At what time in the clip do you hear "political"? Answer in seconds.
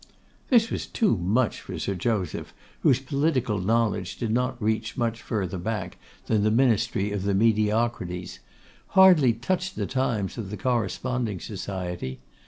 2.99-3.59